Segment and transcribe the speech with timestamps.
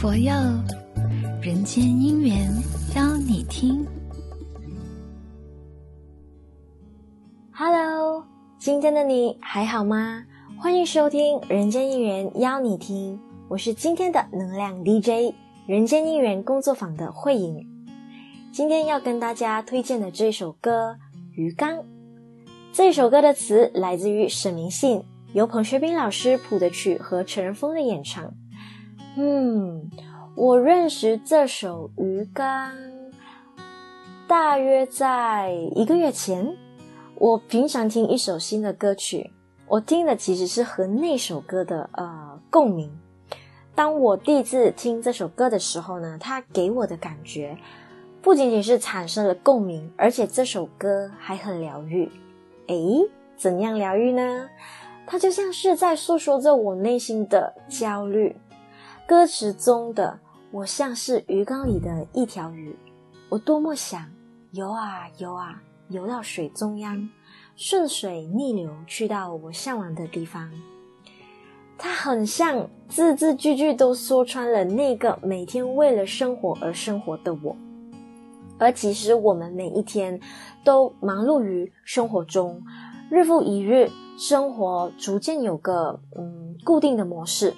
[0.00, 0.32] 佛佑
[1.42, 2.50] 人间姻缘，
[2.96, 3.86] 邀你听。
[7.52, 8.24] Hello，
[8.58, 10.24] 今天的你还好吗？
[10.58, 13.20] 欢迎收听《人间姻缘》，邀你听。
[13.46, 15.34] 我是今天的能量 DJ，
[15.66, 17.68] 人间姻缘工作坊的慧颖。
[18.50, 20.92] 今天要跟大家推荐的这首歌
[21.34, 21.76] 《鱼缸》。
[22.72, 25.02] 这首歌的词来自于沈明信，
[25.34, 28.32] 由彭学斌老师谱的曲和陈仁峰的演唱。
[29.16, 29.90] 嗯，
[30.36, 32.72] 我认识这首《鱼缸》
[34.28, 36.56] 大约在一个月前。
[37.16, 39.32] 我平常听一首新的歌曲，
[39.66, 42.88] 我听的其实是和那首歌的呃共鸣。
[43.74, 47.58] 当我第一次听这首歌的时候呢，它给我的感觉
[48.22, 52.08] 不仅仅是产生了共鸣，而且这首歌还很疗愈。
[52.68, 54.48] 诶，怎样疗愈呢？
[55.04, 58.36] 它就像是在诉说着我内心的焦虑。
[59.10, 60.20] 歌词中的
[60.52, 62.76] 我像是鱼缸里的一条鱼，
[63.28, 64.08] 我多么想
[64.52, 67.10] 游啊游啊游到水中央，
[67.56, 70.48] 顺水逆流去到我向往的地方。
[71.76, 77.56] 它很像字字句句都说穿了那个每天为了生活而生活的我。
[78.60, 80.20] 而其实我们每一天
[80.62, 82.62] 都忙碌于生活中，
[83.10, 87.52] 日复一日，生活逐渐有个嗯固定的模式。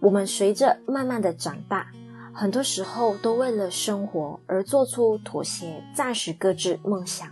[0.00, 1.88] 我们随着慢慢的长大，
[2.32, 7.28] 很多时候都为了生活而做出妥协，暂时搁置梦想。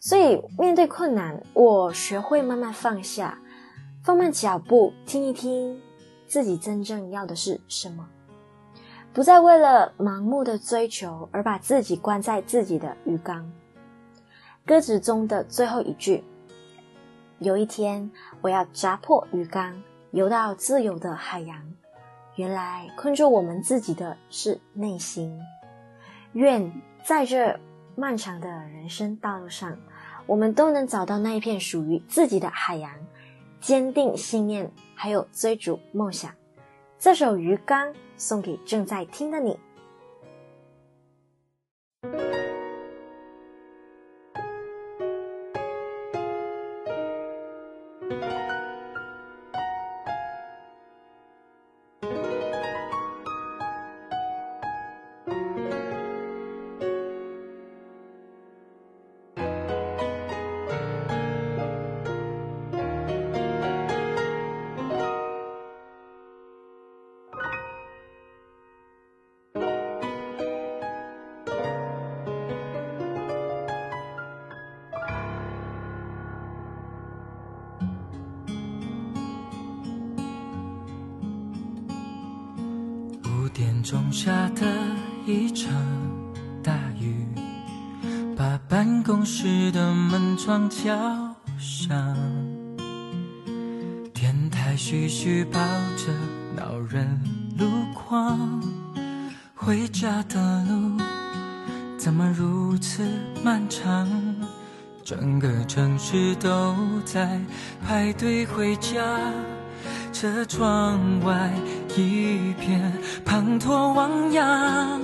[0.00, 3.38] 所以面对困难，我学会慢慢放下，
[4.02, 5.80] 放慢脚步，听一听
[6.26, 8.08] 自己真正要的是什么，
[9.12, 13.50] 不再为了盲目的追求而把自己关在自己的鱼缸。
[14.66, 16.22] 歌词中的最后一句
[17.40, 18.10] ：“有一天，
[18.42, 19.82] 我要砸破鱼缸。”
[20.14, 21.74] 游到自由的海洋，
[22.36, 25.40] 原来困住我们自己的是内心。
[26.34, 27.58] 愿在这
[27.96, 29.76] 漫长的人生道路上，
[30.26, 32.92] 我们都能找到那一片属于自己的海洋，
[33.60, 36.30] 坚定信念，还有追逐梦想。
[36.96, 39.58] 这首《鱼缸》送给正在听的你。
[83.54, 84.66] 点钟下的
[85.24, 85.72] 一场
[86.60, 87.24] 大雨，
[88.36, 90.92] 把办公室的门窗敲
[91.56, 91.96] 响。
[94.12, 95.60] 电台絮絮报
[95.96, 96.12] 着
[96.56, 97.08] 恼人
[97.56, 98.60] 路况，
[99.54, 101.00] 回家的路
[101.96, 103.08] 怎么如此
[103.44, 104.10] 漫长？
[105.04, 107.40] 整个城市都在
[107.86, 109.00] 排队回家。
[110.12, 111.50] 车窗外
[111.96, 112.92] 一片
[113.24, 115.00] 滂沱汪洋，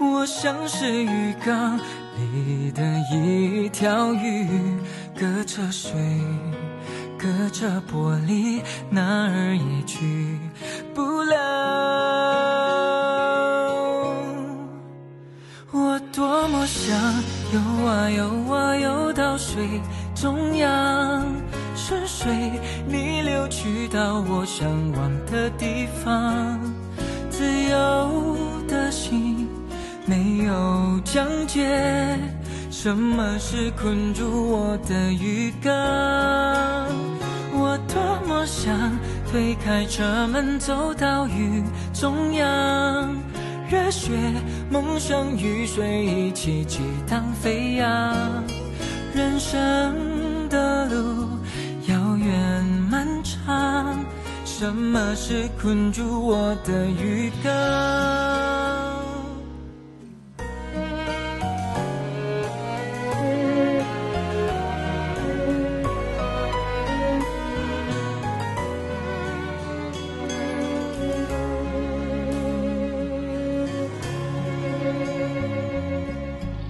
[0.00, 1.78] 我像是鱼缸
[2.16, 4.48] 里的一条鱼，
[5.18, 5.92] 隔着水，
[7.16, 10.38] 隔着玻璃，哪儿也去
[10.92, 11.34] 不了。
[15.70, 16.96] 我多么想
[17.52, 19.80] 游啊游啊游到水
[20.14, 21.24] 中央。
[21.86, 22.32] 顺水
[22.88, 26.58] 逆流去到我向往的地方，
[27.28, 29.46] 自由的心
[30.06, 32.18] 没有疆界。
[32.70, 35.74] 什么是困住我的鱼缸？
[37.52, 38.74] 我多么想
[39.30, 43.14] 推开车门走到雨中央，
[43.70, 44.10] 热血
[44.70, 48.42] 梦想与水一起激荡飞扬，
[49.14, 51.23] 人生的路。
[54.64, 57.52] 什么是困住我的鱼缸？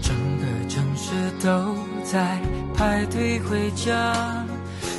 [0.03, 2.41] 整个城市都在
[2.77, 4.45] 排队回家，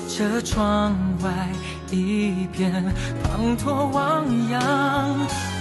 [0.07, 1.49] 车窗外。
[1.95, 2.93] 一片，
[3.23, 4.59] 滂沱汪洋。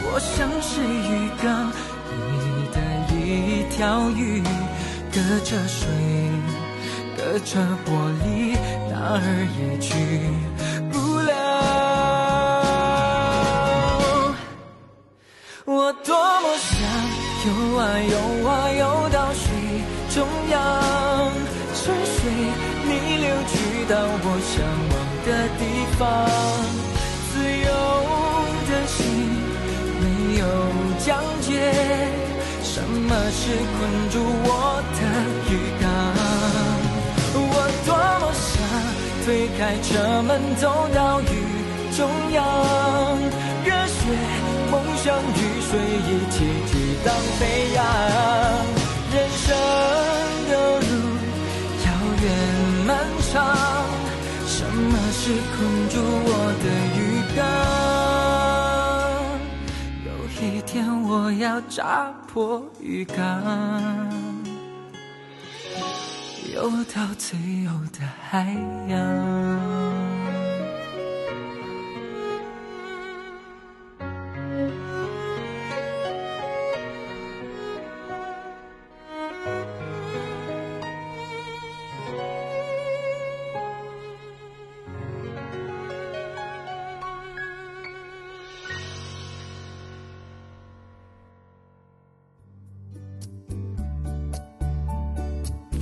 [0.06, 1.70] 我像是鱼缸，
[2.10, 2.76] 你的
[3.14, 3.16] 一
[3.70, 4.42] 条鱼，
[5.12, 5.86] 隔着水，
[7.16, 7.50] 隔着
[7.86, 7.88] 玻
[8.24, 8.26] 璃，
[8.90, 9.22] 哪儿
[9.58, 9.94] 也去
[10.90, 11.30] 不了。
[15.66, 16.72] 我多么想
[17.46, 17.48] 游
[17.78, 18.14] 啊游
[18.48, 19.44] 啊游到水
[20.10, 20.16] 中
[20.50, 20.54] 央，
[21.74, 22.16] 深水
[22.84, 22.90] 逆
[23.22, 23.54] 流去
[23.88, 24.52] 到我向
[24.90, 24.94] 往
[25.26, 25.62] 的地
[25.98, 26.04] 方，
[27.32, 27.68] 自由
[28.68, 28.98] 的心。
[30.00, 30.04] 没
[30.38, 30.44] 有
[31.04, 31.50] 疆界，
[32.62, 33.40] 什么是
[33.74, 34.48] 困住我
[34.94, 35.00] 的
[35.50, 35.84] 鱼缸？
[37.36, 37.40] 我
[37.86, 37.88] 多
[38.20, 38.52] 么想
[39.24, 39.26] 推
[39.58, 40.62] 开车门走
[40.94, 41.24] 到雨
[54.56, 55.58] 什么是困
[55.88, 56.30] 住我
[56.62, 56.98] 的鱼
[57.34, 57.42] 缸？
[60.06, 60.08] 有
[60.40, 60.72] 一天
[61.02, 63.16] 我要扎破鱼缸，
[66.54, 67.36] 游到最
[67.66, 67.98] 后的
[68.30, 68.56] 海
[68.88, 69.83] 洋。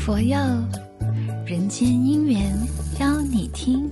[0.05, 0.37] 佛佑
[1.47, 2.53] 人间姻缘
[2.99, 3.89] 邀你听。